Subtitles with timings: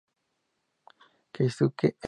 [1.33, 1.99] Keisuke Endo